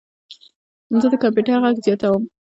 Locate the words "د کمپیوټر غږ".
1.11-1.75